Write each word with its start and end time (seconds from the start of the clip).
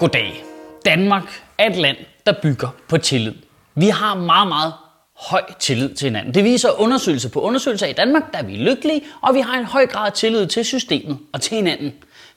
Goddag. 0.00 0.44
Danmark 0.84 1.42
er 1.58 1.70
et 1.70 1.76
land, 1.76 1.96
der 2.26 2.32
bygger 2.42 2.68
på 2.88 2.98
tillid. 2.98 3.34
Vi 3.74 3.88
har 3.88 4.14
meget, 4.14 4.48
meget 4.48 4.72
høj 5.16 5.42
tillid 5.58 5.94
til 5.94 6.04
hinanden. 6.04 6.34
Det 6.34 6.44
viser 6.44 6.80
undersøgelse 6.80 7.28
på 7.28 7.40
undersøgelser 7.40 7.86
i 7.86 7.92
Danmark, 7.92 8.32
der 8.32 8.38
er 8.38 8.42
vi 8.42 8.56
lykkelige, 8.56 9.02
og 9.22 9.34
vi 9.34 9.40
har 9.40 9.58
en 9.58 9.64
høj 9.64 9.86
grad 9.86 10.06
af 10.06 10.12
tillid 10.12 10.46
til 10.46 10.64
systemet 10.64 11.18
og 11.32 11.40
til 11.40 11.56
hinanden. 11.56 11.92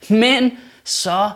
Men 0.09 0.51
så 0.83 1.29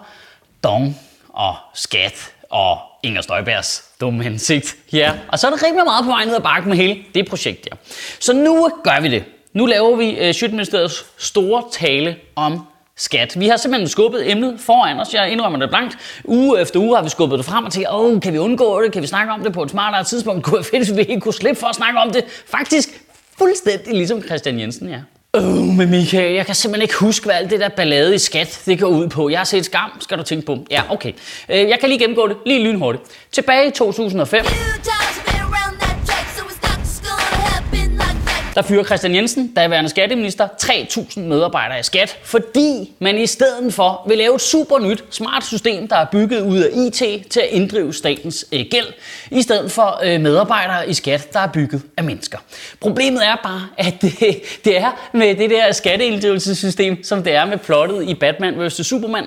dong 0.63 0.99
og 1.30 1.55
skat 1.73 2.34
og 2.49 2.77
Inger 3.03 3.21
Støjbergs 3.21 3.84
dumme 4.02 4.23
hensigt. 4.23 4.76
Ja, 4.94 5.13
og 5.27 5.39
så 5.39 5.48
er 5.48 5.52
det 5.52 5.63
rimelig 5.63 5.85
meget 5.85 6.03
på 6.03 6.09
vej 6.09 6.26
ned 6.26 6.35
ad 6.35 6.41
bakken 6.41 6.70
med 6.70 6.77
hele 6.77 7.03
det 7.16 7.30
projekt 7.30 7.63
der. 7.63 7.76
Så 8.20 8.34
nu 8.34 8.70
gør 8.84 8.99
vi 9.02 9.09
det. 9.09 9.23
Nu 9.53 9.66
laver 9.66 9.95
vi 9.95 10.09
øh, 10.09 10.34
Sjøtministeriets 10.34 11.05
store 11.17 11.63
tale 11.71 12.16
om 12.35 12.67
skat. 12.98 13.40
Vi 13.40 13.48
har 13.48 13.58
simpelthen 13.58 13.90
skubbet 13.90 14.31
emnet 14.31 14.59
foran 14.59 14.99
os. 14.99 15.13
Jeg 15.13 15.31
indrømmer 15.31 15.59
det 15.59 15.70
blankt. 15.70 15.98
Uge 16.26 16.62
efter 16.62 16.80
uge 16.80 16.95
har 16.95 17.03
vi 17.03 17.09
skubbet 17.09 17.38
det 17.38 17.45
frem 17.45 17.66
og 17.66 17.72
tænkt, 17.72 17.88
åh, 17.91 18.20
kan 18.22 18.34
vi 18.34 18.38
undgå 18.38 18.81
det? 18.81 18.91
Kan 18.91 19.02
vi 19.02 19.08
snakke 19.08 19.34
om 19.34 19.44
det 19.44 19.53
på 19.53 19.63
et 19.63 19.70
smartere 19.72 20.03
tidspunkt? 20.03 20.44
Kunne 20.45 20.58
jeg 20.58 20.66
fedt, 20.66 20.98
vi 20.98 21.02
ikke 21.02 21.22
kunne 21.22 21.34
slippe 21.34 21.59
for 21.59 21.67
at 21.67 21.76
snakke 21.76 22.00
om 22.00 22.12
det? 22.12 22.23
Faktisk 22.48 22.89
fuldstændig 23.38 23.94
ligesom 23.94 24.23
Christian 24.23 24.59
Jensen, 24.59 24.89
ja. 24.89 25.00
Øh, 25.36 25.44
men 25.77 25.89
Michael, 25.89 26.34
jeg 26.34 26.45
kan 26.45 26.55
simpelthen 26.55 26.81
ikke 26.81 26.95
huske, 27.00 27.26
hvad 27.26 27.36
alt 27.36 27.50
det 27.50 27.59
der 27.59 27.70
ballade 27.70 28.16
i 28.16 28.17
skat, 28.17 28.62
det 28.66 28.80
går 28.80 28.88
ud 28.88 29.08
på. 29.08 29.30
Jeg 29.30 29.39
har 29.39 29.45
set 29.45 29.66
skam, 29.66 29.91
skal 30.00 30.17
du 30.17 30.23
tænke 30.23 30.45
på. 30.45 30.66
Ja, 30.72 30.81
okay. 30.89 31.14
Øh, 31.50 31.70
jeg 31.70 31.77
kan 31.80 31.89
lige 31.89 32.00
gennemgå 32.00 32.27
det, 32.27 32.38
lige 32.45 32.64
lynhurtigt. 32.64 33.03
Tilbage 33.31 33.67
i 33.67 33.72
2005, 33.72 34.45
der 38.55 38.62
fyrer 38.62 38.84
Christian 38.84 39.16
Jensen, 39.16 39.54
daværende 39.55 39.89
skatteminister, 39.89 40.48
3.000 40.64 41.20
medarbejdere 41.20 41.80
i 41.80 41.84
skat, 41.84 42.20
fordi 42.23 42.94
man 43.00 43.17
i 43.17 43.28
stedet 43.28 43.73
for 43.73 44.03
vil 44.08 44.17
lave 44.17 44.36
et 44.36 44.42
super 44.42 44.80
nyt 44.80 45.03
smart 45.09 45.45
system, 45.45 45.88
der 45.88 45.95
er 45.95 46.06
bygget 46.12 46.42
ud 46.42 46.59
af 46.59 46.70
IT 46.75 47.25
til 47.30 47.39
at 47.39 47.47
inddrive 47.50 47.94
statens 47.94 48.45
øh, 48.52 48.66
gæld, 48.72 48.88
i 49.31 49.42
stedet 49.42 49.72
for 49.72 50.00
øh, 50.03 50.22
medarbejdere 50.22 50.89
i 50.89 50.94
skat, 50.94 51.34
der 51.34 51.39
er 51.39 51.47
bygget 51.47 51.81
af 51.97 52.03
mennesker. 52.03 52.38
Problemet 52.80 53.25
er 53.25 53.36
bare, 53.44 53.67
at 53.78 54.02
det, 54.02 54.20
det 54.66 54.78
er 54.78 55.09
med 55.14 55.36
det 55.36 55.50
der 55.50 55.72
skatteinddrivelsessystem, 55.72 57.03
som 57.03 57.23
det 57.23 57.34
er 57.34 57.45
med 57.45 57.58
plottet 57.58 58.09
i 58.09 58.14
Batman 58.14 58.67
vs. 58.67 58.88
Superman, 58.88 59.25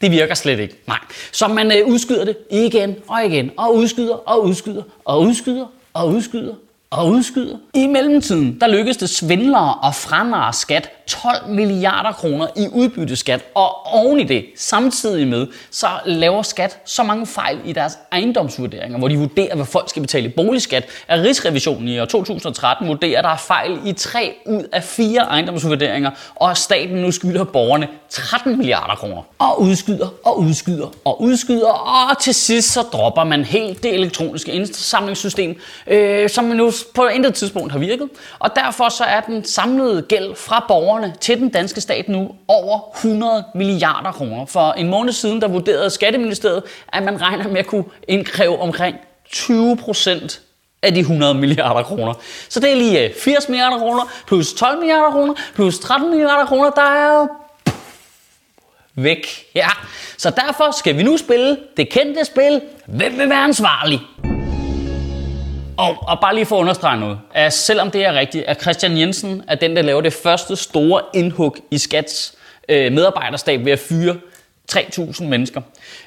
det 0.00 0.10
virker 0.10 0.34
slet 0.34 0.58
ikke. 0.58 0.74
Nej. 0.86 0.98
Så 1.32 1.48
man 1.48 1.78
øh, 1.78 1.86
udskyder 1.86 2.24
det 2.24 2.36
igen 2.50 2.96
og 3.08 3.24
igen, 3.24 3.50
og 3.56 3.74
udskyder 3.74 4.14
og 4.14 4.44
udskyder 4.44 4.82
og 5.04 5.20
udskyder 5.20 5.66
og 5.94 6.08
udskyder 6.08 6.54
og 6.90 7.08
udskyder. 7.08 7.56
I 7.74 7.86
mellemtiden, 7.86 8.60
der 8.60 8.66
lykkedes 8.66 8.96
det 8.96 9.10
svindlere 9.10 9.86
at 9.88 9.94
franare 9.94 10.52
skat 10.52 10.90
12 11.10 11.48
milliarder 11.48 12.12
kroner 12.12 12.46
i 12.56 12.68
udbytteskat, 12.72 13.40
og 13.54 13.86
oven 13.86 14.20
i 14.20 14.24
det, 14.24 14.44
samtidig 14.56 15.28
med, 15.28 15.46
så 15.70 15.86
laver 16.06 16.42
skat 16.42 16.78
så 16.84 17.02
mange 17.02 17.26
fejl 17.26 17.58
i 17.64 17.72
deres 17.72 17.98
ejendomsvurderinger, 18.12 18.98
hvor 18.98 19.08
de 19.08 19.18
vurderer, 19.18 19.54
hvad 19.54 19.66
folk 19.66 19.90
skal 19.90 20.02
betale 20.02 20.28
i 20.28 20.28
boligskat, 20.28 20.86
at 21.08 21.20
Rigsrevisionen 21.20 21.88
i 21.88 22.00
år 22.00 22.04
2013 22.04 22.88
vurderer, 22.88 23.18
at 23.18 23.24
der 23.24 23.30
er 23.30 23.36
fejl 23.36 23.78
i 23.86 23.92
3 23.92 24.34
ud 24.46 24.62
af 24.72 24.82
4 24.82 25.20
ejendomsvurderinger, 25.20 26.10
og 26.34 26.50
at 26.50 26.58
staten 26.58 26.96
nu 26.96 27.10
skylder 27.10 27.44
borgerne 27.44 27.88
13 28.10 28.56
milliarder 28.56 28.94
kroner. 28.94 29.22
Og 29.38 29.60
udskyder, 29.60 30.08
og 30.24 30.40
udskyder, 30.40 30.88
og 31.04 31.22
udskyder, 31.22 31.68
og 31.68 32.18
til 32.20 32.34
sidst 32.34 32.72
så 32.72 32.82
dropper 32.82 33.24
man 33.24 33.44
helt 33.44 33.82
det 33.82 33.94
elektroniske 33.94 34.52
indsamlingssystem, 34.52 35.60
øh, 35.86 36.30
som 36.30 36.44
nu 36.44 36.72
på 36.94 37.06
intet 37.06 37.34
tidspunkt 37.34 37.72
har 37.72 37.78
virket, 37.78 38.08
og 38.38 38.50
derfor 38.56 38.88
så 38.88 39.04
er 39.04 39.20
den 39.20 39.44
samlede 39.44 40.02
gæld 40.02 40.36
fra 40.36 40.64
borgerne 40.68 40.99
til 41.20 41.38
den 41.38 41.48
danske 41.48 41.80
stat 41.80 42.08
nu 42.08 42.30
over 42.48 42.80
100 42.96 43.44
milliarder 43.54 44.12
kroner. 44.12 44.46
For 44.46 44.72
en 44.72 44.88
måned 44.88 45.12
siden, 45.12 45.40
der 45.40 45.48
vurderede 45.48 45.90
Skatteministeriet, 45.90 46.62
at 46.92 47.02
man 47.02 47.20
regner 47.20 47.48
med 47.48 47.58
at 47.58 47.66
kunne 47.66 47.84
indkræve 48.08 48.60
omkring 48.60 48.96
20 49.32 49.76
procent 49.76 50.40
af 50.82 50.94
de 50.94 51.00
100 51.00 51.34
milliarder 51.34 51.82
kroner. 51.82 52.14
Så 52.48 52.60
det 52.60 52.70
er 52.70 52.76
lige 52.76 53.04
øh, 53.04 53.14
80 53.14 53.48
milliarder 53.48 53.78
kroner, 53.78 54.02
plus 54.26 54.52
12 54.52 54.78
milliarder 54.78 55.10
kroner, 55.10 55.34
plus 55.54 55.78
13 55.78 56.10
milliarder 56.10 56.46
kroner, 56.46 56.70
der 56.70 56.82
er 56.82 57.26
væk. 58.94 59.26
Ja, 59.54 59.68
så 60.16 60.30
derfor 60.30 60.78
skal 60.78 60.96
vi 60.96 61.02
nu 61.02 61.16
spille 61.16 61.58
det 61.76 61.88
kendte 61.88 62.24
spil, 62.24 62.60
Hvem 62.86 63.18
vil 63.18 63.28
være 63.28 63.44
ansvarlig? 63.44 64.00
Og, 65.80 65.96
og 66.00 66.20
bare 66.20 66.34
lige 66.34 66.46
for 66.46 66.56
at 66.56 66.60
understrege 66.60 67.00
noget, 67.00 67.18
at 67.34 67.52
selvom 67.52 67.90
det 67.90 68.04
er 68.04 68.12
rigtigt, 68.12 68.44
at 68.44 68.60
Christian 68.62 68.98
Jensen 68.98 69.42
er 69.48 69.54
den, 69.54 69.76
der 69.76 69.82
laver 69.82 70.00
det 70.00 70.12
første 70.12 70.56
store 70.56 71.02
indhug 71.14 71.56
i 71.70 71.78
Skats 71.78 72.34
øh, 72.68 72.92
medarbejderstab 72.92 73.64
ved 73.64 73.72
at 73.72 73.78
fyre 73.78 74.16
3.000 74.72 75.24
mennesker, 75.24 75.60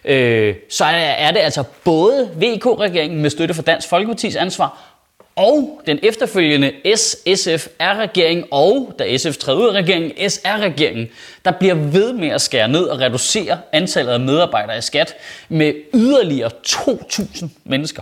øh, 0.05 0.55
så 0.69 0.85
er, 0.85 1.31
det 1.31 1.39
altså 1.39 1.63
både 1.83 2.29
VK-regeringen 2.35 3.21
med 3.21 3.29
støtte 3.29 3.53
for 3.53 3.61
Dansk 3.61 3.89
Folkepartis 3.89 4.35
ansvar, 4.35 4.92
og 5.35 5.81
den 5.87 5.99
efterfølgende 6.03 6.71
S-SF-R-regering 6.95 8.45
og, 8.51 8.95
da 8.99 9.17
SF 9.17 9.37
træder 9.37 9.59
ud 9.59 9.67
af 9.67 9.71
regeringen, 9.71 10.29
SR-regeringen, 10.29 11.07
der 11.45 11.51
bliver 11.51 11.73
ved 11.73 12.13
med 12.13 12.27
at 12.29 12.41
skære 12.41 12.67
ned 12.67 12.83
og 12.83 12.99
reducere 12.99 13.59
antallet 13.71 14.11
af 14.11 14.19
medarbejdere 14.19 14.77
i 14.77 14.81
skat 14.81 15.15
med 15.49 15.73
yderligere 15.93 16.51
2.000 16.67 17.45
mennesker. 17.63 18.01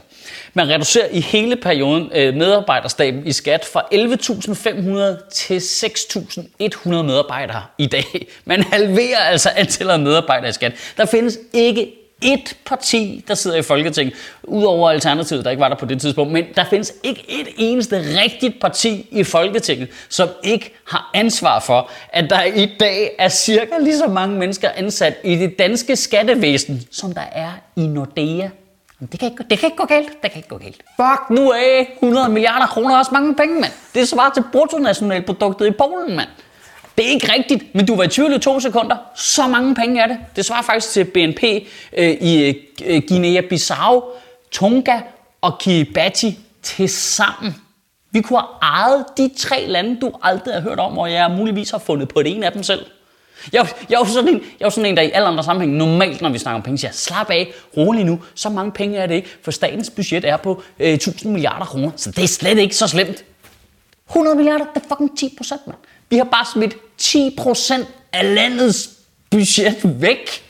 Man 0.53 0.69
reducerer 0.69 1.07
i 1.11 1.19
hele 1.19 1.55
perioden 1.55 2.09
øh, 2.15 2.35
medarbejderstaben 2.35 3.27
i 3.27 3.31
skat 3.31 3.65
fra 3.65 3.87
11.500 3.93 5.29
til 5.29 5.59
6.100 5.59 6.89
medarbejdere 6.89 7.63
i 7.77 7.85
dag. 7.85 8.27
Man 8.45 8.63
halverer 8.63 9.19
altså 9.19 9.49
antallet 9.55 9.93
af 9.93 9.99
medarbejdere 9.99 10.49
i 10.49 10.53
skat. 10.53 10.73
Der 10.97 11.05
findes 11.05 11.39
ikke 11.53 12.00
et 12.21 12.57
parti, 12.65 13.23
der 13.27 13.33
sidder 13.33 13.57
i 13.57 13.61
Folketinget, 13.61 14.15
udover 14.43 14.89
Alternativet, 14.89 15.45
der 15.45 15.51
ikke 15.51 15.61
var 15.61 15.69
der 15.69 15.75
på 15.75 15.85
det 15.85 16.01
tidspunkt, 16.01 16.33
men 16.33 16.45
der 16.55 16.63
findes 16.69 16.93
ikke 17.03 17.25
et 17.27 17.47
eneste 17.57 18.21
rigtigt 18.23 18.59
parti 18.61 19.07
i 19.11 19.23
Folketinget, 19.23 19.89
som 20.09 20.29
ikke 20.43 20.73
har 20.87 21.09
ansvar 21.13 21.59
for, 21.59 21.89
at 22.09 22.29
der 22.29 22.43
i 22.43 22.75
dag 22.79 23.15
er 23.19 23.29
cirka 23.29 23.77
lige 23.79 23.97
så 23.97 24.07
mange 24.07 24.39
mennesker 24.39 24.69
ansat 24.75 25.17
i 25.23 25.35
det 25.35 25.59
danske 25.59 25.95
skattevæsen, 25.95 26.81
som 26.91 27.13
der 27.13 27.25
er 27.31 27.51
i 27.75 27.87
Nordea. 27.87 28.49
Det 29.11 29.19
kan, 29.19 29.31
ikke, 29.31 29.43
det 29.49 29.59
kan 29.59 29.67
ikke 29.67 29.77
gå 29.77 29.85
galt. 29.85 30.07
Det 30.23 30.31
kan 30.31 30.39
ikke 30.39 30.49
gå 30.49 30.57
galt. 30.57 30.81
Fuck 30.95 31.29
nu 31.29 31.51
af. 31.51 31.97
100 32.01 32.29
milliarder 32.29 32.67
kroner 32.67 32.95
er 32.95 32.99
også 32.99 33.11
mange 33.13 33.35
penge, 33.35 33.61
mand. 33.61 33.71
Det 33.93 34.07
svarer 34.07 34.33
til 34.33 34.43
bruttonationalproduktet 34.51 35.67
i 35.67 35.71
Polen, 35.71 36.15
mand. 36.15 36.29
Det 36.97 37.05
er 37.05 37.09
ikke 37.09 37.33
rigtigt, 37.33 37.75
men 37.75 37.85
du 37.85 37.95
var 37.95 38.03
i 38.03 38.07
tvivl 38.07 38.33
i 38.33 38.39
to 38.39 38.59
sekunder. 38.59 38.97
Så 39.15 39.47
mange 39.47 39.75
penge 39.75 40.01
er 40.01 40.07
det. 40.07 40.17
Det 40.35 40.45
svarer 40.45 40.61
faktisk 40.61 40.91
til 40.91 41.03
BNP 41.03 41.43
øh, 41.97 42.09
i 42.09 42.53
øh, 42.85 43.01
Guinea-Bissau, 43.11 44.03
Tonga 44.51 44.99
og 45.41 45.59
Kiribati 45.59 46.39
til 46.63 46.89
sammen. 46.89 47.55
Vi 48.11 48.21
kunne 48.21 48.39
have 48.39 48.49
ejet 48.61 49.05
de 49.17 49.31
tre 49.37 49.65
lande, 49.67 50.01
du 50.01 50.11
aldrig 50.21 50.53
har 50.53 50.61
hørt 50.61 50.79
om, 50.79 50.97
og 50.97 51.11
jeg 51.11 51.31
muligvis 51.31 51.71
har 51.71 51.77
fundet 51.77 52.09
på 52.09 52.23
det 52.23 52.35
ene 52.35 52.45
af 52.45 52.51
dem 52.51 52.63
selv. 52.63 52.85
Jeg, 53.53 53.67
jeg, 53.89 53.95
er 53.95 53.99
jo 53.99 54.05
sådan 54.05 54.29
en, 54.29 54.41
jeg 54.59 54.65
er 54.65 54.69
sådan 54.69 54.89
en, 54.89 54.97
der 54.97 55.03
i 55.03 55.11
alle 55.11 55.27
andre 55.27 55.43
sammenhæng 55.43 55.77
normalt, 55.77 56.21
når 56.21 56.29
vi 56.29 56.37
snakker 56.37 56.55
om 56.55 56.61
penge, 56.61 56.77
siger, 56.77 56.91
slap 56.91 57.29
af, 57.29 57.53
rolig 57.77 58.05
nu, 58.05 58.19
så 58.35 58.49
mange 58.49 58.71
penge 58.71 58.97
er 58.97 59.07
det 59.07 59.15
ikke, 59.15 59.29
for 59.43 59.51
statens 59.51 59.89
budget 59.89 60.25
er 60.25 60.37
på 60.37 60.63
øh, 60.79 60.93
1000 60.93 61.31
milliarder 61.31 61.65
kroner, 61.65 61.91
så 61.95 62.11
det 62.11 62.23
er 62.23 62.27
slet 62.27 62.57
ikke 62.57 62.75
så 62.75 62.87
slemt. 62.87 63.23
100 64.09 64.35
milliarder, 64.35 64.65
det 64.73 64.83
er 64.83 64.87
fucking 64.87 65.17
10 65.17 65.33
procent, 65.37 65.67
mand. 65.67 65.77
Vi 66.11 66.17
har 66.17 66.23
bare 66.23 66.45
smidt 66.53 66.75
10% 67.01 67.85
af 68.13 68.35
landets 68.35 68.89
budget 69.29 69.77
væk. 69.83 70.43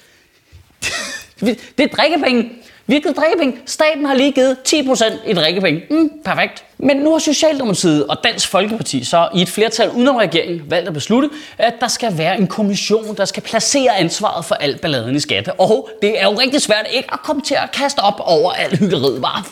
det 1.78 1.80
er 1.80 1.88
drikkepenge. 1.98 2.52
Virkelig 2.88 3.16
drikkepenge. 3.16 3.58
Staten 3.66 4.06
har 4.06 4.14
lige 4.14 4.32
givet 4.32 4.58
10% 4.68 5.30
i 5.30 5.34
drikkepenge. 5.34 5.84
Mm, 5.90 6.10
perfekt. 6.26 6.64
Men 6.78 6.98
nu 6.98 7.12
har 7.12 7.20
Socialdemokratiet 7.20 8.08
og 8.08 8.18
Dansk 8.24 8.48
Folkeparti 8.48 9.04
så 9.04 9.30
i 9.36 9.42
et 9.42 9.50
flertal 9.50 9.90
udenom 9.90 10.16
regeringen 10.16 10.62
valgt 10.72 10.88
at 10.88 10.94
beslutte, 10.94 11.30
at 11.58 11.74
der 11.80 11.88
skal 11.88 12.18
være 12.18 12.38
en 12.40 12.48
kommission, 12.48 13.16
der 13.18 13.26
skal 13.26 13.44
placere 13.44 13.98
ansvaret 13.98 14.46
for 14.46 14.56
al 14.56 14.78
balladen 14.78 15.16
i 15.16 15.20
skatte. 15.20 15.54
Og 15.54 15.90
det 16.02 16.22
er 16.22 16.24
jo 16.24 16.40
rigtig 16.40 16.62
svært 16.62 16.86
ikke 16.94 17.14
at 17.14 17.20
komme 17.20 17.42
til 17.42 17.56
at 17.56 17.72
kaste 17.72 18.00
op 18.00 18.20
over 18.20 18.52
alt 18.52 18.80
hyggeriet. 18.80 19.22
Bare 19.22 19.44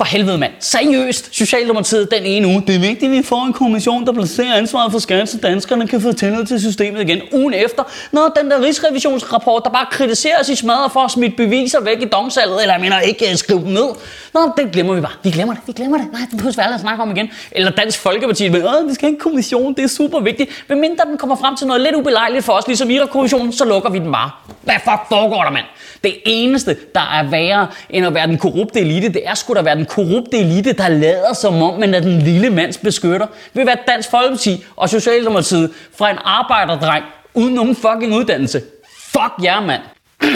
for 0.00 0.04
helvede 0.04 0.38
mand. 0.38 0.52
Seriøst, 0.60 1.28
Socialdemokratiet 1.32 2.10
den 2.10 2.24
ene 2.24 2.46
uge. 2.46 2.62
Det 2.66 2.74
er 2.74 2.78
vigtigt, 2.78 3.12
at 3.12 3.18
vi 3.18 3.22
får 3.22 3.44
en 3.44 3.52
kommission, 3.52 4.06
der 4.06 4.12
placerer 4.12 4.54
ansvaret 4.54 4.92
for 4.92 4.98
skat, 4.98 5.28
så 5.28 5.38
danskerne 5.38 5.88
kan 5.88 6.00
få 6.00 6.12
tillid 6.12 6.46
til 6.46 6.60
systemet 6.60 7.00
igen. 7.00 7.20
Ugen 7.32 7.54
efter, 7.54 7.82
når 8.12 8.32
den 8.40 8.50
der 8.50 8.62
rigsrevisionsrapport, 8.62 9.62
der 9.64 9.70
bare 9.70 9.86
kritiserer 9.90 10.40
os 10.40 10.48
i 10.48 10.54
smadret 10.54 10.92
for 10.92 11.00
at 11.00 11.10
smide 11.10 11.30
beviser 11.36 11.80
væk 11.80 12.02
i 12.02 12.04
domsalget, 12.04 12.62
eller 12.62 12.74
jeg 12.74 12.80
mener 12.80 13.00
ikke 13.00 13.30
øh, 13.30 13.36
skrive 13.36 13.60
dem 13.60 13.68
ned. 13.68 13.88
Nå, 14.34 14.52
det 14.56 14.72
glemmer 14.72 14.94
vi 14.94 15.00
bare. 15.00 15.12
Vi 15.22 15.30
glemmer 15.30 15.54
det, 15.54 15.62
vi 15.66 15.72
glemmer 15.72 15.98
det. 15.98 16.12
Nej, 16.12 16.20
det 16.30 16.36
behøver 16.36 16.54
vi 16.56 16.60
aldrig 16.62 16.74
at 16.74 16.80
snakke 16.80 17.02
om 17.02 17.10
igen. 17.10 17.30
Eller 17.52 17.70
Dansk 17.70 17.98
Folkeparti 17.98 18.48
men, 18.48 18.62
Åh, 18.62 18.88
vi 18.88 18.94
skal 18.94 19.06
have 19.06 19.14
en 19.14 19.20
kommission, 19.20 19.74
det 19.74 19.84
er 19.84 19.88
super 19.88 20.20
vigtigt. 20.20 20.64
Men 20.68 20.80
mindre 20.80 21.04
den 21.04 21.18
kommer 21.18 21.36
frem 21.36 21.56
til 21.56 21.66
noget 21.66 21.82
lidt 21.82 21.94
ubelejligt 21.94 22.44
for 22.44 22.52
os, 22.52 22.66
ligesom 22.66 22.90
Irak-kommissionen, 22.90 23.52
så 23.52 23.64
lukker 23.64 23.90
vi 23.90 23.98
den 23.98 24.12
bare. 24.12 24.30
Hvad 24.62 24.74
fuck 24.74 25.08
foregår 25.08 25.42
der, 25.42 25.50
mand? 25.50 25.64
Det 26.04 26.14
eneste, 26.26 26.76
der 26.94 27.00
er 27.00 27.30
værre 27.30 27.66
end 27.90 28.06
at 28.06 28.14
være 28.14 28.26
den 28.26 28.38
korrupte 28.38 28.80
elite, 28.80 29.08
det 29.08 29.22
er 29.24 29.34
sgu 29.34 29.54
da 29.54 29.62
være 29.62 29.76
den 29.76 29.86
korrupte 29.86 30.38
elite, 30.38 30.72
der 30.72 30.88
lader 30.88 31.34
som 31.34 31.62
om, 31.62 31.80
man 31.80 31.94
er 31.94 32.00
den 32.00 32.18
lille 32.18 32.50
mands 32.50 32.78
beskytter. 32.78 33.26
Ved 33.54 33.64
være 33.64 33.76
Dansk 33.88 34.10
Folkeparti 34.10 34.64
og 34.76 34.88
Socialdemokratiet 34.88 35.72
fra 35.98 36.10
en 36.10 36.18
arbejderdreng 36.24 37.04
uden 37.34 37.54
nogen 37.54 37.76
fucking 37.76 38.14
uddannelse. 38.14 38.62
Fuck 38.98 39.44
jer, 39.44 39.60
mand. 39.60 39.82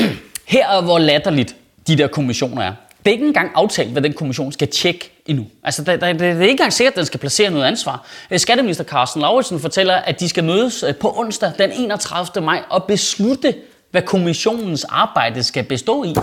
Her 0.54 0.68
er 0.68 0.82
hvor 0.82 0.98
latterligt 0.98 1.56
de 1.86 1.98
der 1.98 2.06
kommissioner 2.06 2.62
er. 2.62 2.72
Det 3.04 3.10
er 3.10 3.12
ikke 3.12 3.26
engang 3.26 3.50
aftalt, 3.54 3.90
hvad 3.90 4.02
den 4.02 4.12
kommission 4.12 4.52
skal 4.52 4.68
tjekke 4.68 5.22
endnu. 5.26 5.46
Altså, 5.62 5.84
det, 5.84 6.00
det, 6.00 6.20
det 6.20 6.28
er 6.28 6.32
ikke 6.32 6.50
engang 6.50 6.72
sikkert, 6.72 6.92
at 6.92 6.96
den 6.96 7.06
skal 7.06 7.20
placere 7.20 7.50
noget 7.50 7.64
ansvar. 7.64 8.06
Øh, 8.30 8.38
skatteminister 8.38 8.84
Carsten 8.84 9.20
Lauritsen 9.20 9.60
fortæller, 9.60 9.94
at 9.94 10.20
de 10.20 10.28
skal 10.28 10.44
mødes 10.44 10.82
øh, 10.82 10.96
på 10.96 11.18
onsdag 11.18 11.52
den 11.58 11.72
31. 11.72 12.44
maj 12.44 12.62
og 12.70 12.84
beslutte, 12.84 13.54
hvad 13.90 14.02
kommissionens 14.02 14.84
arbejde 14.84 15.42
skal 15.42 15.64
bestå 15.64 16.04
i. 16.04 16.14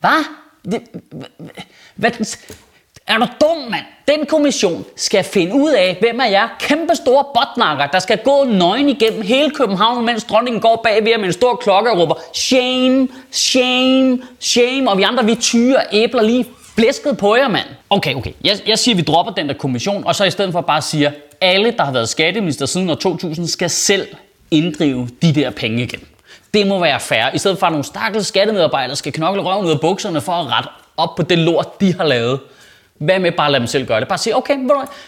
Hvad? 0.00 0.24
Det, 0.64 0.82
hvad, 1.94 2.10
er 3.10 3.18
du 3.18 3.26
dum, 3.40 3.70
mand? 3.70 3.84
Den 4.08 4.26
kommission 4.26 4.84
skal 4.96 5.24
finde 5.24 5.54
ud 5.54 5.70
af, 5.70 5.96
hvem 6.00 6.20
er 6.20 6.26
jeg 6.26 6.48
kæmpe 6.60 6.94
store 6.94 7.24
botnakker, 7.34 7.86
der 7.86 7.98
skal 7.98 8.18
gå 8.18 8.44
nøgen 8.44 8.88
igennem 8.88 9.22
hele 9.22 9.50
København, 9.50 10.06
mens 10.06 10.24
dronningen 10.24 10.60
går 10.60 10.80
bagved 10.84 11.18
med 11.18 11.26
en 11.26 11.32
stor 11.32 11.56
klokke 11.56 11.90
og 11.90 11.98
råber 11.98 12.14
shame, 12.34 13.08
shame, 13.30 14.18
shame, 14.40 14.90
og 14.90 14.98
vi 14.98 15.02
andre 15.02 15.24
vi 15.24 15.34
tyrer 15.34 15.82
æbler 15.92 16.22
lige 16.22 16.46
flæsket 16.76 17.18
på 17.18 17.36
jer, 17.36 17.48
mand. 17.48 17.66
Okay, 17.90 18.14
okay. 18.14 18.32
Jeg, 18.44 18.58
jeg 18.66 18.78
siger, 18.78 18.94
vi 18.94 19.02
dropper 19.02 19.32
den 19.32 19.48
der 19.48 19.54
kommission, 19.54 20.04
og 20.06 20.14
så 20.14 20.24
i 20.24 20.30
stedet 20.30 20.52
for 20.52 20.60
bare 20.60 20.82
siger, 20.82 21.10
alle, 21.40 21.70
der 21.70 21.84
har 21.84 21.92
været 21.92 22.08
skatteminister 22.08 22.66
siden 22.66 22.90
år 22.90 22.94
2000, 22.94 23.48
skal 23.48 23.70
selv 23.70 24.06
inddrive 24.50 25.08
de 25.22 25.34
der 25.34 25.50
penge 25.50 25.82
igen. 25.82 26.00
Det 26.54 26.66
må 26.66 26.78
være 26.80 27.00
fair, 27.00 27.34
i 27.34 27.38
stedet 27.38 27.58
for 27.58 27.66
at 27.66 27.72
nogle 27.72 27.84
stakkels 27.84 28.26
skattemedarbejdere 28.26 28.96
skal 28.96 29.12
knokle 29.12 29.42
røven 29.42 29.66
ud 29.66 29.70
af 29.70 29.80
bukserne 29.80 30.20
for 30.20 30.32
at 30.32 30.46
rette 30.46 30.68
op 30.96 31.14
på 31.16 31.22
det 31.22 31.38
lort, 31.38 31.80
de 31.80 31.94
har 31.94 32.04
lavet. 32.04 32.40
Hvad 33.00 33.18
med 33.18 33.32
bare 33.32 33.46
at 33.46 33.52
lade 33.52 33.60
dem 33.60 33.66
selv 33.66 33.86
gøre 33.86 34.00
det? 34.00 34.08
Bare 34.08 34.18
sige, 34.18 34.36
okay, 34.36 34.54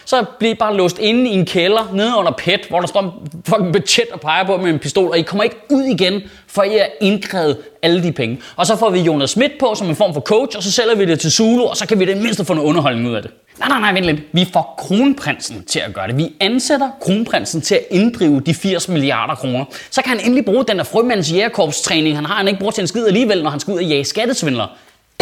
så 0.05 0.25
bliver 0.39 0.53
I 0.53 0.55
bare 0.55 0.77
låst 0.77 0.99
inde 0.99 1.29
i 1.29 1.33
en 1.33 1.45
kælder, 1.45 1.91
nede 1.93 2.17
under 2.17 2.31
pet, 2.31 2.61
hvor 2.69 2.79
der 2.79 2.87
står 2.87 3.01
en 3.01 3.43
fucking 3.47 3.73
betjent 3.73 4.11
og 4.11 4.19
peger 4.19 4.45
på 4.45 4.57
med 4.57 4.69
en 4.69 4.79
pistol, 4.79 5.09
og 5.09 5.17
I 5.17 5.21
kommer 5.21 5.43
ikke 5.43 5.55
ud 5.69 5.83
igen, 5.83 6.21
for 6.47 6.63
I 6.63 6.77
er 6.77 6.85
indkrævet 7.01 7.57
alle 7.81 8.03
de 8.03 8.11
penge. 8.11 8.41
Og 8.55 8.65
så 8.65 8.75
får 8.75 8.89
vi 8.89 8.99
Jonas 8.99 9.29
Schmidt 9.29 9.51
på 9.59 9.75
som 9.75 9.89
en 9.89 9.95
form 9.95 10.13
for 10.13 10.21
coach, 10.21 10.57
og 10.57 10.63
så 10.63 10.71
sælger 10.71 10.95
vi 10.95 11.05
det 11.05 11.19
til 11.19 11.31
Zulu, 11.31 11.63
og 11.63 11.77
så 11.77 11.87
kan 11.87 11.99
vi 11.99 12.05
det 12.05 12.17
mindste 12.17 12.45
få 12.45 12.53
noget 12.53 12.67
underholdning 12.67 13.09
ud 13.09 13.15
af 13.15 13.21
det. 13.21 13.31
Nej, 13.59 13.69
nej, 13.69 13.79
nej, 13.79 13.93
vent 13.93 14.05
lidt. 14.05 14.21
Vi 14.31 14.47
får 14.53 14.75
kronprinsen 14.77 15.63
til 15.63 15.79
at 15.79 15.93
gøre 15.93 16.07
det. 16.07 16.17
Vi 16.17 16.35
ansætter 16.39 16.89
kronprinsen 17.01 17.61
til 17.61 17.75
at 17.75 17.81
inddrive 17.91 18.39
de 18.39 18.53
80 18.53 18.89
milliarder 18.89 19.35
kroner. 19.35 19.65
Så 19.91 20.01
kan 20.01 20.09
han 20.09 20.19
endelig 20.19 20.45
bruge 20.45 20.65
den 20.67 20.77
der 20.77 20.83
frømands 20.83 21.31
jægerkorpstræning, 21.33 22.15
han 22.15 22.25
har, 22.25 22.35
han 22.35 22.47
ikke 22.47 22.59
brugt 22.59 22.75
til 22.75 22.81
en 22.81 22.87
skid 22.87 23.07
alligevel, 23.07 23.43
når 23.43 23.49
han 23.49 23.59
skal 23.59 23.71
ud 23.71 23.77
og 23.77 23.85
jage 23.85 24.03
skattesvindlere. 24.03 24.69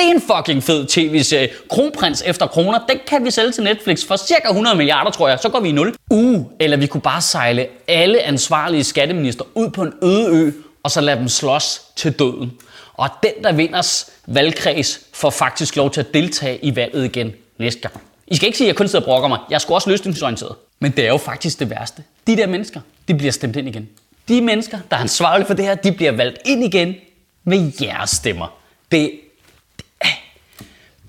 Det 0.01 0.09
er 0.09 0.13
en 0.13 0.21
fucking 0.21 0.63
fed 0.63 0.87
tv-serie. 0.87 1.49
Kronprins 1.69 2.23
efter 2.25 2.47
kroner, 2.47 2.79
den 2.89 2.97
kan 3.07 3.25
vi 3.25 3.31
sælge 3.31 3.51
til 3.51 3.63
Netflix 3.63 4.05
for 4.05 4.15
cirka 4.15 4.47
100 4.47 4.75
milliarder, 4.75 5.11
tror 5.11 5.27
jeg. 5.29 5.39
Så 5.39 5.49
går 5.49 5.59
vi 5.59 5.69
i 5.69 5.71
nul. 5.71 5.95
Uh, 6.09 6.45
eller 6.59 6.77
vi 6.77 6.87
kunne 6.87 7.01
bare 7.01 7.21
sejle 7.21 7.67
alle 7.87 8.21
ansvarlige 8.21 8.83
skatteminister 8.83 9.45
ud 9.55 9.69
på 9.69 9.81
en 9.83 9.93
øde 10.03 10.27
ø, 10.35 10.51
og 10.83 10.91
så 10.91 11.01
lade 11.01 11.19
dem 11.19 11.27
slås 11.27 11.81
til 11.95 12.11
døden. 12.11 12.51
Og 12.93 13.09
den, 13.23 13.31
der 13.43 13.51
vinder 13.51 14.03
valgkreds, 14.27 14.99
får 15.13 15.29
faktisk 15.29 15.75
lov 15.75 15.91
til 15.91 16.01
at 16.01 16.13
deltage 16.13 16.65
i 16.65 16.75
valget 16.75 17.05
igen 17.05 17.31
næste 17.57 17.81
gang. 17.81 18.01
I 18.27 18.35
skal 18.35 18.45
ikke 18.45 18.57
sige, 18.57 18.67
at 18.67 18.69
jeg 18.69 18.75
kun 18.75 18.87
sidder 18.87 19.05
og 19.05 19.05
brokker 19.05 19.29
mig. 19.29 19.39
Jeg 19.49 19.61
skulle 19.61 19.77
også 19.77 19.89
løsningsorienteret. 19.89 20.55
Men 20.79 20.91
det 20.91 21.03
er 21.03 21.09
jo 21.09 21.17
faktisk 21.17 21.59
det 21.59 21.69
værste. 21.69 22.03
De 22.27 22.37
der 22.37 22.47
mennesker, 22.47 22.81
de 23.07 23.15
bliver 23.15 23.31
stemt 23.31 23.55
ind 23.55 23.67
igen. 23.67 23.89
De 24.27 24.41
mennesker, 24.41 24.79
der 24.91 24.97
er 24.97 25.01
ansvarlige 25.01 25.47
for 25.47 25.53
det 25.53 25.65
her, 25.65 25.75
de 25.75 25.91
bliver 25.91 26.11
valgt 26.11 26.39
ind 26.45 26.63
igen 26.63 26.95
med 27.43 27.71
jeres 27.81 28.09
stemmer. 28.09 28.53
Det 28.91 29.11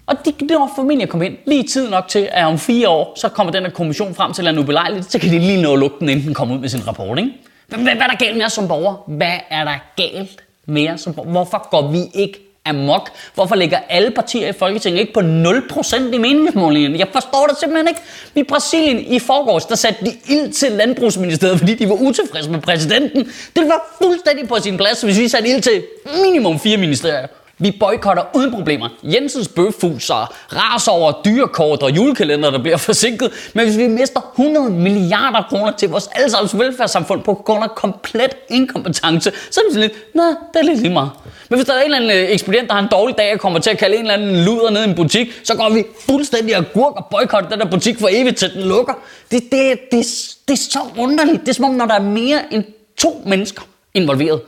og 0.07 0.17
de, 0.25 0.31
når 0.31 0.37
familien 0.47 0.71
formentlig 0.77 1.03
at 1.03 1.09
komme 1.09 1.27
ind 1.27 1.37
lige 1.47 1.63
tid 1.63 1.91
nok 1.91 2.09
til, 2.09 2.29
at 2.33 2.45
om 2.45 2.59
fire 2.59 2.89
år, 2.89 3.13
så 3.17 3.29
kommer 3.29 3.53
den 3.53 3.63
her 3.63 3.71
kommission 3.71 4.15
frem 4.15 4.33
til 4.33 4.47
at 4.47 4.59
ubelejligt, 4.59 5.13
så 5.13 5.19
kan 5.19 5.31
de 5.31 5.39
lige 5.39 5.63
nå 5.63 5.73
at 5.73 5.79
lukke 5.79 5.97
den, 6.01 6.09
inden 6.09 6.27
den 6.27 6.35
kommer 6.35 6.55
ud 6.55 6.61
med 6.61 6.69
sin 6.69 6.89
rapport. 6.89 7.19
Ikke? 7.19 7.31
Hvad, 7.69 7.79
hvad, 7.79 7.95
hvad 7.95 8.03
er 8.03 8.07
der 8.11 8.17
galt 8.17 8.37
med 8.37 8.47
os 8.47 8.53
som 8.53 8.69
borger? 8.69 8.95
Hvad 9.07 9.37
er 9.51 9.65
der 9.65 9.75
galt 9.97 10.43
med 10.67 10.89
os 10.89 11.01
som 11.01 11.15
borger? 11.15 11.31
Hvorfor 11.31 11.69
går 11.71 11.91
vi 11.91 11.99
ikke 12.15 12.39
amok? 12.65 13.11
Hvorfor 13.35 13.55
ligger 13.55 13.79
alle 13.89 14.11
partier 14.11 14.49
i 14.49 14.53
Folketinget 14.53 15.01
ikke 15.01 15.13
på 15.13 15.21
0% 15.21 16.15
i 16.15 16.19
meningsmålingen? 16.19 16.99
Jeg 16.99 17.09
forstår 17.13 17.47
det 17.47 17.59
simpelthen 17.61 17.89
ikke. 17.89 18.01
I 18.35 18.43
Brasilien 18.43 18.99
i 18.99 19.19
forgårs, 19.19 19.67
der 19.67 19.75
satte 19.75 20.05
de 20.05 20.13
ild 20.29 20.53
til 20.53 20.73
landbrugsministeriet, 20.73 21.59
fordi 21.59 21.75
de 21.75 21.89
var 21.89 21.95
utilfredse 21.95 22.51
med 22.51 22.61
præsidenten. 22.61 23.25
Det 23.57 23.63
var 23.69 23.97
fuldstændig 24.03 24.49
på 24.49 24.59
sin 24.59 24.77
plads, 24.77 25.03
hvis 25.03 25.19
vi 25.19 25.29
satte 25.29 25.49
ild 25.49 25.63
til 25.63 25.83
minimum 26.25 26.59
fire 26.59 26.77
ministerier. 26.77 27.27
Vi 27.63 27.71
boykotter 27.81 28.23
uden 28.35 28.53
problemer. 28.53 28.89
Jensens 29.03 29.49
bøffuser 29.49 30.35
raser 30.57 30.93
over 30.93 31.13
dyrekort 31.25 31.83
og 31.83 31.97
julekalender, 31.97 32.51
der 32.51 32.59
bliver 32.63 32.77
forsinket. 32.89 33.31
Men 33.55 33.65
hvis 33.65 33.79
vi 33.79 33.87
mister 33.87 34.21
100 34.41 34.71
milliarder 34.71 35.43
kroner 35.49 35.73
til 35.73 35.89
vores 35.89 36.09
allesammens 36.15 36.59
velfærdssamfund 36.59 37.23
på 37.23 37.35
grund 37.35 37.65
af 37.65 37.75
komplet 37.75 38.37
inkompetence, 38.49 39.33
så 39.51 39.61
er 39.61 39.65
det 39.65 39.73
sådan 39.73 39.81
lidt, 39.81 40.15
nej, 40.15 40.27
det 40.27 40.61
er 40.61 40.63
lidt 40.63 40.81
lige 40.81 40.93
meget. 40.93 41.11
Men 41.49 41.59
hvis 41.59 41.67
der 41.67 41.75
er 41.75 41.79
en 41.79 41.85
eller 41.85 41.97
anden 41.97 42.11
øh, 42.11 42.31
ekspedient, 42.31 42.69
der 42.69 42.75
har 42.75 42.83
en 42.83 42.89
dårlig 42.91 43.19
dag 43.19 43.35
og 43.35 43.41
kommer 43.41 43.59
til 43.59 43.71
at 43.71 43.79
kalde 43.79 43.97
en 43.97 44.01
eller 44.01 44.15
anden 44.15 44.45
luder 44.45 44.71
ned 44.71 44.87
i 44.87 44.89
en 44.89 44.95
butik, 44.95 45.41
så 45.45 45.55
går 45.55 45.71
vi 45.71 45.85
fuldstændig 46.07 46.57
agurk 46.57 46.97
og 46.97 47.07
boykotter 47.11 47.49
den 47.51 47.61
der 47.61 47.71
butik 47.71 47.99
for 48.01 48.09
evigt, 48.13 48.37
til 48.37 48.55
den 48.55 48.63
lukker. 48.63 48.95
Det, 49.31 49.43
det, 49.53 49.79
det, 49.93 50.07
det 50.49 50.55
er 50.55 50.57
så 50.71 50.81
underligt. 50.99 51.41
Det 51.41 51.49
er 51.49 51.53
som 51.53 51.65
om, 51.65 51.71
når 51.71 51.87
der 51.87 51.95
er 51.95 52.03
mere 52.03 52.41
end 52.51 52.65
to 52.97 53.23
mennesker 53.27 53.63
involveret, 53.95 54.41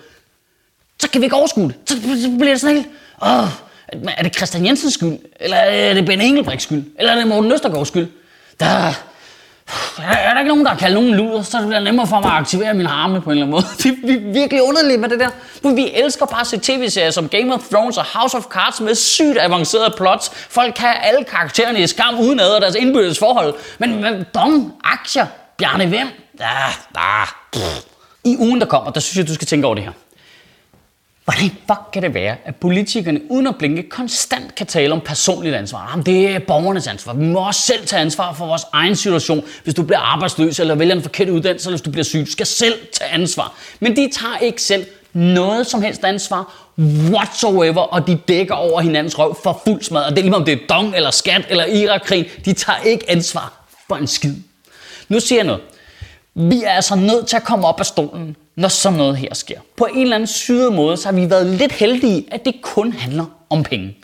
så 1.01 1.11
kan 1.11 1.21
vi 1.21 1.27
ikke 1.27 1.37
overskue 1.37 1.69
det. 1.69 1.75
Så 1.87 1.97
bliver 2.39 2.53
det 2.53 2.61
sådan 2.61 2.77
helt, 2.77 2.89
åh, 3.23 3.49
er 4.17 4.23
det 4.23 4.37
Christian 4.37 4.67
Jensens 4.67 4.95
skyld? 4.95 5.19
Eller 5.41 5.57
er 5.57 5.95
det 5.95 6.07
Ben 6.07 6.21
Engelbrechts 6.21 6.65
skyld? 6.65 6.85
Eller 6.99 7.13
er 7.13 7.17
det 7.17 7.27
Morten 7.27 7.53
Østergaards 7.53 7.89
skyld? 7.89 8.09
Der, 8.61 8.93
er 9.99 10.33
der 10.33 10.39
ikke 10.39 10.49
nogen, 10.49 10.65
der 10.65 10.71
har 10.71 10.79
kaldt 10.79 10.95
nogen 10.95 11.15
luder, 11.15 11.43
så 11.43 11.59
det 11.59 11.67
bliver 11.67 11.81
nemmere 11.81 12.07
for 12.07 12.21
mig 12.21 12.31
at 12.31 12.39
aktivere 12.39 12.75
min 12.75 12.87
arme 12.87 13.21
på 13.21 13.31
en 13.31 13.39
eller 13.39 13.47
anden 13.47 13.51
måde. 13.51 13.65
Det 14.09 14.15
er 14.15 14.33
virkelig 14.33 14.63
underligt 14.63 15.01
med 15.01 15.09
det 15.09 15.21
der. 15.21 15.29
For 15.63 15.75
vi 15.75 15.91
elsker 15.95 16.27
bare 16.27 16.41
at 16.41 16.47
se 16.47 16.59
tv-serier 16.63 17.11
som 17.11 17.29
Game 17.29 17.55
of 17.55 17.61
Thrones 17.73 17.99
og 17.99 18.05
House 18.05 18.37
of 18.37 18.43
Cards 18.43 18.81
med 18.81 18.95
sygt 18.95 19.39
avancerede 19.41 19.95
plots. 19.97 20.31
Folk 20.31 20.75
kan 20.75 20.95
alle 21.03 21.25
karaktererne 21.25 21.81
i 21.81 21.87
skam 21.87 22.19
uden 22.19 22.41
ad 22.41 22.49
og 22.49 22.61
deres 22.61 22.75
indbyrdes 22.75 23.19
forhold. 23.19 23.55
Men, 23.79 24.01
men 24.03 24.25
dong, 24.35 24.73
aktier, 24.85 25.27
Bjarne 25.59 25.87
Hvem? 25.87 26.09
Da, 26.39 26.45
da, 26.95 27.61
I 28.25 28.37
ugen, 28.37 28.61
der 28.61 28.67
kommer, 28.67 28.91
der 28.91 29.01
synes 29.01 29.17
jeg, 29.17 29.29
du 29.29 29.35
skal 29.35 29.47
tænke 29.47 29.67
over 29.67 29.75
det 29.75 29.85
her. 29.85 29.93
Hvordan 31.25 31.51
fuck 31.51 31.81
kan 31.93 32.03
det 32.03 32.15
være, 32.15 32.37
at 32.45 32.57
politikerne 32.57 33.21
uden 33.31 33.47
at 33.47 33.57
blinke 33.59 33.83
konstant 33.83 34.55
kan 34.55 34.67
tale 34.67 34.93
om 34.93 35.01
personligt 35.01 35.55
ansvar? 35.55 35.89
Jamen, 35.91 36.07
det 36.07 36.29
er 36.29 36.39
borgernes 36.39 36.87
ansvar. 36.87 37.13
Vi 37.13 37.25
må 37.25 37.47
også 37.47 37.61
selv 37.61 37.87
tage 37.87 38.03
ansvar 38.03 38.33
for 38.33 38.47
vores 38.47 38.63
egen 38.73 38.97
situation. 38.97 39.45
Hvis 39.65 39.75
du 39.75 39.83
bliver 39.83 39.99
arbejdsløs 39.99 40.61
eller 40.61 40.75
vælger 40.75 40.95
en 40.95 41.03
forkert 41.03 41.29
uddannelse, 41.29 41.69
eller 41.69 41.77
hvis 41.77 41.85
du 41.85 41.91
bliver 41.91 42.05
syg, 42.05 42.21
du 42.21 42.31
skal 42.31 42.47
selv 42.47 42.75
tage 42.93 43.11
ansvar. 43.11 43.55
Men 43.81 43.97
de 43.97 44.11
tager 44.13 44.39
ikke 44.39 44.63
selv 44.63 44.87
noget 45.13 45.67
som 45.67 45.83
helst 45.83 46.05
ansvar 46.05 46.71
whatsoever, 46.79 47.81
og 47.81 48.07
de 48.07 48.15
dækker 48.29 48.55
over 48.55 48.81
hinandens 48.81 49.19
røv 49.19 49.37
for 49.43 49.63
fuld 49.67 49.83
smad. 49.83 50.03
Og 50.03 50.11
det 50.11 50.19
er 50.19 50.23
lige 50.23 50.37
om 50.37 50.45
det 50.45 50.53
er 50.55 50.67
dong 50.69 50.97
eller 50.97 51.11
skat 51.11 51.47
eller 51.49 51.67
Irak-krig. 51.67 52.31
De 52.45 52.53
tager 52.53 52.79
ikke 52.79 53.11
ansvar 53.11 53.53
for 53.89 53.97
en 53.97 54.07
skid. 54.07 54.35
Nu 55.09 55.21
siger 55.21 55.39
jeg 55.39 55.47
noget. 55.47 55.63
Vi 56.35 56.63
er 56.63 56.71
altså 56.71 56.95
nødt 56.95 57.27
til 57.27 57.37
at 57.37 57.45
komme 57.45 57.67
op 57.67 57.81
af 57.81 57.87
stolen 57.87 58.37
når 58.57 58.69
sådan 58.69 58.99
noget 58.99 59.17
her 59.17 59.35
sker. 59.35 59.61
På 59.77 59.85
en 59.85 60.03
eller 60.03 60.15
anden 60.15 60.27
syret 60.27 60.73
måde, 60.73 60.97
så 60.97 61.09
har 61.09 61.13
vi 61.13 61.31
været 61.31 61.47
lidt 61.47 61.73
heldige, 61.73 62.27
at 62.31 62.45
det 62.45 62.55
kun 62.63 62.93
handler 62.93 63.25
om 63.51 63.63
penge. 63.63 63.97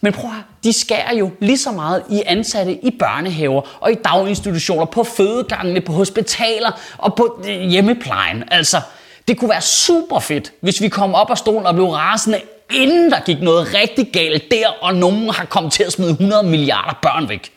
Men 0.00 0.12
prøv 0.12 0.30
at 0.30 0.64
de 0.64 0.72
skærer 0.72 1.14
jo 1.14 1.30
lige 1.40 1.58
så 1.58 1.72
meget 1.72 2.02
i 2.10 2.22
ansatte 2.26 2.72
i 2.84 2.90
børnehaver 2.98 3.78
og 3.80 3.92
i 3.92 3.94
daginstitutioner, 3.94 4.84
på 4.84 5.04
fødegangene, 5.04 5.80
på 5.80 5.92
hospitaler 5.92 6.80
og 6.98 7.14
på 7.14 7.42
øh, 7.48 7.60
hjemmeplejen. 7.60 8.44
Altså, 8.50 8.80
det 9.28 9.38
kunne 9.38 9.50
være 9.50 9.62
super 9.62 10.18
fedt, 10.18 10.52
hvis 10.60 10.80
vi 10.80 10.88
kom 10.88 11.14
op 11.14 11.30
af 11.30 11.38
stolen 11.38 11.66
og 11.66 11.74
blev 11.74 11.86
rasende, 11.86 12.40
inden 12.74 13.10
der 13.10 13.20
gik 13.20 13.40
noget 13.40 13.74
rigtig 13.74 14.10
galt 14.12 14.50
der, 14.50 14.68
og 14.80 14.94
nogen 14.94 15.30
har 15.30 15.44
kommet 15.44 15.72
til 15.72 15.82
at 15.82 15.92
smide 15.92 16.10
100 16.10 16.42
milliarder 16.42 16.98
børn 17.02 17.28
væk. 17.28 17.52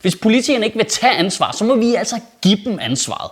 Hvis 0.00 0.16
politikerne 0.16 0.66
ikke 0.66 0.76
vil 0.76 0.86
tage 0.86 1.12
ansvar, 1.12 1.52
så 1.52 1.64
må 1.64 1.76
vi 1.76 1.94
altså 1.94 2.20
give 2.42 2.58
dem 2.64 2.78
ansvaret. 2.80 3.30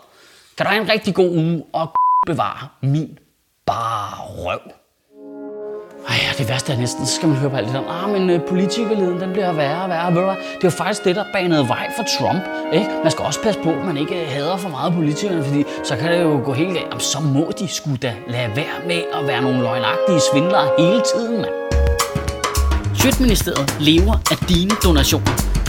Kan 0.56 0.66
du 0.66 0.70
have 0.70 0.82
en 0.82 0.90
rigtig 0.90 1.14
god 1.14 1.30
uge, 1.30 1.62
og 1.72 1.92
bevare 2.26 2.68
min 2.82 3.18
bare 3.66 4.14
røv. 4.18 4.60
Ej, 6.08 6.16
det 6.38 6.48
værste 6.48 6.72
er 6.72 6.76
næsten, 6.76 7.06
så 7.06 7.14
skal 7.14 7.28
man 7.28 7.36
høre 7.36 7.50
på 7.50 7.56
alt 7.56 7.66
det 7.66 7.74
der. 7.74 8.04
Ah, 8.04 8.10
men 8.10 8.30
øh, 8.30 8.40
politikerleden, 8.48 9.20
den 9.20 9.32
bliver 9.32 9.52
værre 9.52 9.82
og 9.82 9.88
værre. 9.88 10.14
Ved 10.14 10.22
du 10.22 10.34
Det 10.60 10.64
er 10.66 10.70
faktisk 10.70 11.04
det, 11.04 11.16
der 11.16 11.24
banede 11.32 11.68
vej 11.68 11.90
for 11.96 12.04
Trump. 12.18 12.42
Ikke? 12.72 12.86
Man 13.02 13.10
skal 13.10 13.24
også 13.24 13.42
passe 13.42 13.60
på, 13.60 13.70
at 13.70 13.84
man 13.86 13.96
ikke 13.96 14.22
øh, 14.22 14.28
hader 14.28 14.56
for 14.56 14.68
meget 14.68 14.92
politikerne, 14.94 15.44
fordi 15.44 15.64
så 15.84 15.96
kan 15.96 16.12
det 16.12 16.22
jo 16.22 16.40
gå 16.44 16.52
helt 16.52 16.74
galt. 16.74 16.86
Jamen, 16.86 17.00
så 17.00 17.20
må 17.20 17.52
de 17.58 17.68
skulle 17.68 17.96
da 17.96 18.14
lade 18.28 18.56
være 18.56 18.86
med 18.86 19.02
at 19.14 19.26
være 19.26 19.42
nogle 19.42 19.58
løgnagtige 19.58 20.20
svindlere 20.32 20.68
hele 20.78 21.02
tiden, 21.14 21.36
mand. 21.40 21.54
Sjøtministeriet 22.94 23.76
lever 23.80 24.14
af 24.30 24.36
dine 24.48 24.70
donationer. 24.84 25.49